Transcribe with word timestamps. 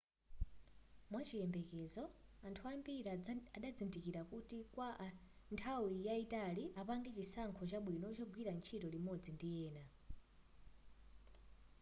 mwachiyembekezo 1.11 2.03
anthu 2.47 2.63
ambiri 2.73 3.09
azadzindikira 3.55 4.21
kuti 4.31 4.57
kwa 4.73 4.89
nthawi 5.53 5.95
yayitali 6.07 6.63
apange 6.81 7.09
chisankho 7.17 7.63
chabwino 7.71 8.07
chogwira 8.17 8.51
ntchito 8.57 8.87
limodzi 8.93 9.29
ndi 9.35 9.49
ena 9.65 9.83